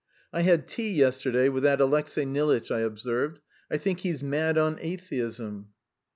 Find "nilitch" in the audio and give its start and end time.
2.25-2.71